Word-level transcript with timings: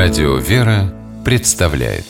Радио 0.00 0.36
«Вера» 0.36 0.94
представляет 1.24 2.04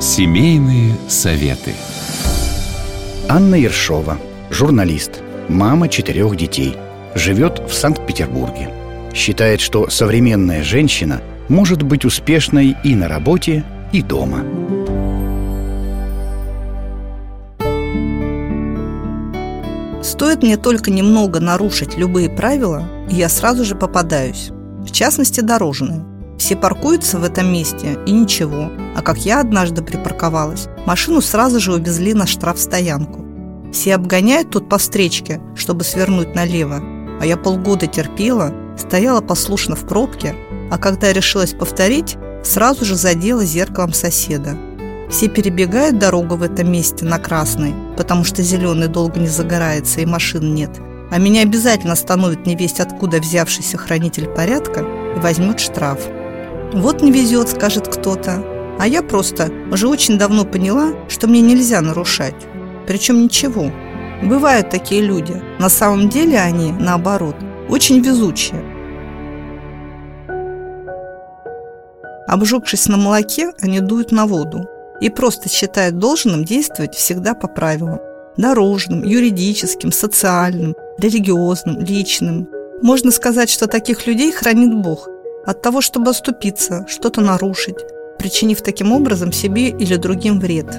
Семейные 0.00 0.94
советы 1.10 1.74
Анна 3.28 3.56
Ершова, 3.56 4.16
журналист, 4.50 5.20
мама 5.50 5.90
четырех 5.90 6.34
детей, 6.38 6.74
живет 7.14 7.58
в 7.58 7.74
Санкт-Петербурге. 7.74 8.70
Считает, 9.12 9.60
что 9.60 9.90
современная 9.90 10.62
женщина 10.62 11.20
может 11.50 11.82
быть 11.82 12.06
успешной 12.06 12.74
и 12.82 12.94
на 12.94 13.08
работе, 13.08 13.62
и 13.92 14.00
дома. 14.00 14.42
Стоит 20.12 20.42
мне 20.42 20.58
только 20.58 20.90
немного 20.90 21.40
нарушить 21.40 21.96
любые 21.96 22.28
правила, 22.28 22.86
и 23.10 23.14
я 23.14 23.30
сразу 23.30 23.64
же 23.64 23.74
попадаюсь. 23.74 24.50
В 24.86 24.90
частности, 24.90 25.40
дорожные. 25.40 26.04
Все 26.36 26.54
паркуются 26.54 27.18
в 27.18 27.24
этом 27.24 27.50
месте, 27.50 27.98
и 28.04 28.12
ничего. 28.12 28.70
А 28.94 29.00
как 29.00 29.16
я 29.16 29.40
однажды 29.40 29.80
припарковалась, 29.80 30.68
машину 30.84 31.22
сразу 31.22 31.60
же 31.60 31.72
увезли 31.72 32.12
на 32.12 32.26
штрафстоянку. 32.26 33.24
Все 33.72 33.94
обгоняют 33.94 34.50
тут 34.50 34.68
по 34.68 34.76
встречке, 34.76 35.40
чтобы 35.56 35.82
свернуть 35.82 36.34
налево. 36.34 36.82
А 37.18 37.24
я 37.24 37.38
полгода 37.38 37.86
терпела, 37.86 38.52
стояла 38.76 39.22
послушно 39.22 39.76
в 39.76 39.88
пробке, 39.88 40.34
а 40.70 40.76
когда 40.76 41.10
решилась 41.10 41.54
повторить, 41.54 42.18
сразу 42.44 42.84
же 42.84 42.96
задела 42.96 43.46
зеркалом 43.46 43.94
соседа. 43.94 44.58
Все 45.12 45.28
перебегают 45.28 45.98
дорогу 45.98 46.36
в 46.36 46.42
этом 46.42 46.72
месте 46.72 47.04
на 47.04 47.18
красный, 47.18 47.74
потому 47.98 48.24
что 48.24 48.42
зеленый 48.42 48.88
долго 48.88 49.20
не 49.20 49.26
загорается 49.26 50.00
и 50.00 50.06
машин 50.06 50.54
нет. 50.54 50.70
А 51.10 51.18
меня 51.18 51.42
обязательно 51.42 51.92
остановит 51.92 52.46
невесть 52.46 52.80
откуда 52.80 53.18
взявшийся 53.18 53.76
хранитель 53.76 54.26
порядка 54.26 54.80
и 55.14 55.20
возьмет 55.20 55.60
штраф. 55.60 56.00
Вот 56.72 57.02
не 57.02 57.12
везет, 57.12 57.50
скажет 57.50 57.88
кто-то. 57.88 58.42
А 58.80 58.86
я 58.86 59.02
просто 59.02 59.52
уже 59.70 59.86
очень 59.86 60.16
давно 60.16 60.46
поняла, 60.46 60.94
что 61.08 61.28
мне 61.28 61.42
нельзя 61.42 61.82
нарушать. 61.82 62.46
Причем 62.86 63.22
ничего. 63.22 63.70
Бывают 64.22 64.70
такие 64.70 65.02
люди. 65.02 65.42
На 65.58 65.68
самом 65.68 66.08
деле 66.08 66.40
они, 66.40 66.72
наоборот, 66.72 67.36
очень 67.68 68.00
везучие. 68.00 68.64
Обжегшись 72.26 72.88
на 72.88 72.96
молоке, 72.96 73.52
они 73.60 73.80
дуют 73.80 74.10
на 74.10 74.24
воду 74.24 74.66
и 75.02 75.10
просто 75.10 75.48
считают 75.48 75.98
должным 75.98 76.44
действовать 76.44 76.94
всегда 76.94 77.34
по 77.34 77.48
правилам. 77.48 77.98
Дорожным, 78.36 79.02
юридическим, 79.02 79.90
социальным, 79.90 80.74
религиозным, 80.96 81.80
личным. 81.80 82.48
Можно 82.82 83.10
сказать, 83.10 83.50
что 83.50 83.66
таких 83.66 84.06
людей 84.06 84.30
хранит 84.30 84.72
Бог 84.72 85.08
от 85.44 85.60
того, 85.60 85.80
чтобы 85.80 86.10
оступиться, 86.10 86.86
что-то 86.88 87.20
нарушить, 87.20 87.78
причинив 88.16 88.62
таким 88.62 88.92
образом 88.92 89.32
себе 89.32 89.70
или 89.70 89.96
другим 89.96 90.38
вред. 90.38 90.72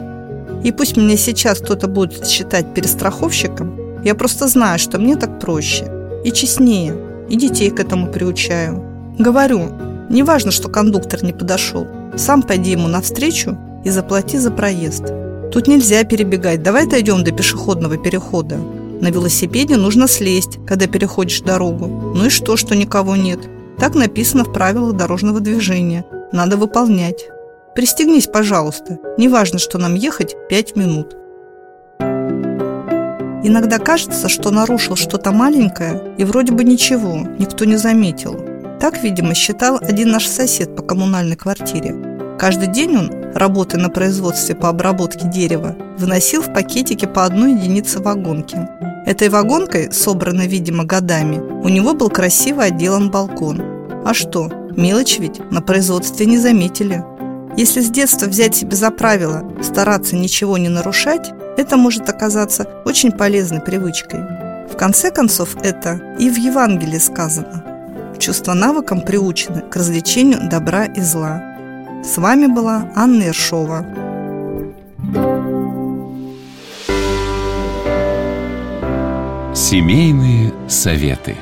И 0.63 0.71
пусть 0.71 0.95
меня 0.95 1.17
сейчас 1.17 1.59
кто-то 1.59 1.87
будет 1.87 2.25
считать 2.25 2.73
перестраховщиком, 2.73 4.01
я 4.03 4.15
просто 4.15 4.47
знаю, 4.47 4.79
что 4.79 4.99
мне 4.99 5.17
так 5.17 5.39
проще 5.41 5.85
и 6.23 6.31
честнее, 6.31 6.95
и 7.29 7.35
детей 7.35 7.69
к 7.71 7.79
этому 7.81 8.09
приучаю. 8.09 8.83
Говорю, 9.19 9.69
не 10.09 10.23
важно, 10.23 10.51
что 10.51 10.69
кондуктор 10.69 11.23
не 11.25 11.33
подошел, 11.33 11.85
сам 12.15 12.41
пойди 12.41 12.71
ему 12.71 12.87
навстречу 12.87 13.57
и 13.83 13.89
заплати 13.89 14.37
за 14.37 14.51
проезд. 14.51 15.03
Тут 15.51 15.67
нельзя 15.67 16.03
перебегать, 16.03 16.63
давай 16.63 16.87
дойдем 16.87 17.23
до 17.23 17.31
пешеходного 17.31 17.97
перехода. 17.97 18.57
На 19.01 19.07
велосипеде 19.09 19.77
нужно 19.77 20.07
слезть, 20.07 20.59
когда 20.65 20.87
переходишь 20.87 21.41
дорогу. 21.41 21.87
Ну 22.15 22.25
и 22.25 22.29
что, 22.29 22.57
что 22.57 22.75
никого 22.75 23.15
нет? 23.15 23.39
Так 23.77 23.95
написано 23.95 24.45
в 24.45 24.53
правилах 24.53 24.95
дорожного 24.95 25.39
движения. 25.41 26.05
Надо 26.31 26.57
выполнять. 26.57 27.27
Пристегнись, 27.75 28.27
пожалуйста. 28.27 28.97
Неважно, 29.17 29.59
что 29.59 29.77
нам 29.77 29.95
ехать 29.95 30.35
5 30.49 30.75
минут. 30.75 31.17
Иногда 33.45 33.77
кажется, 33.77 34.29
что 34.29 34.51
нарушил 34.51 34.95
что-то 34.95 35.31
маленькое, 35.31 36.15
и 36.17 36.23
вроде 36.23 36.53
бы 36.53 36.63
ничего, 36.63 37.27
никто 37.37 37.65
не 37.65 37.75
заметил. 37.75 38.39
Так, 38.79 39.03
видимо, 39.03 39.33
считал 39.33 39.79
один 39.81 40.11
наш 40.11 40.27
сосед 40.27 40.75
по 40.75 40.81
коммунальной 40.81 41.35
квартире. 41.35 41.95
Каждый 42.39 42.67
день 42.67 42.95
он, 42.95 43.11
работая 43.33 43.79
на 43.79 43.89
производстве 43.89 44.55
по 44.55 44.69
обработке 44.69 45.27
дерева, 45.27 45.75
выносил 45.97 46.41
в 46.41 46.53
пакетике 46.53 47.07
по 47.07 47.25
одной 47.25 47.53
единице 47.53 47.99
вагонки. 47.99 48.57
Этой 49.05 49.29
вагонкой, 49.29 49.91
собранной, 49.91 50.47
видимо, 50.47 50.85
годами, 50.85 51.37
у 51.37 51.69
него 51.69 51.93
был 51.93 52.09
красиво 52.09 52.63
отделан 52.63 53.11
балкон. 53.11 53.61
А 54.05 54.13
что, 54.13 54.49
мелочь 54.75 55.19
ведь 55.19 55.39
на 55.51 55.61
производстве 55.61 56.25
не 56.25 56.37
заметили. 56.37 57.03
Если 57.57 57.81
с 57.81 57.89
детства 57.89 58.27
взять 58.27 58.55
себе 58.55 58.75
за 58.75 58.91
правило 58.91 59.43
стараться 59.61 60.15
ничего 60.15 60.57
не 60.57 60.69
нарушать, 60.69 61.31
это 61.57 61.77
может 61.77 62.09
оказаться 62.09 62.67
очень 62.85 63.11
полезной 63.11 63.61
привычкой. 63.61 64.21
В 64.71 64.75
конце 64.75 65.11
концов, 65.11 65.55
это 65.61 66.15
и 66.17 66.29
в 66.29 66.37
Евангелии 66.37 66.97
сказано. 66.97 67.63
Чувства 68.17 68.53
навыкам 68.53 69.01
приучены 69.01 69.61
к 69.61 69.75
развлечению 69.75 70.49
добра 70.49 70.85
и 70.85 71.01
зла. 71.01 71.52
С 72.03 72.17
вами 72.17 72.47
была 72.47 72.91
Анна 72.95 73.23
Ершова. 73.23 73.85
Семейные 79.55 80.51
советы. 80.67 81.37